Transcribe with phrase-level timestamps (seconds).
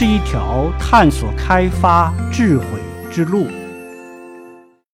[0.00, 2.64] 是一条探索开发智慧
[3.12, 3.48] 之路。